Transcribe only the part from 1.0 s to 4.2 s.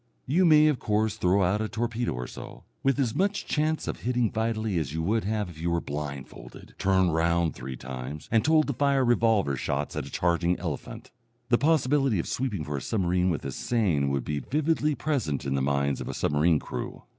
throw out a torpedo or so, with as much chance of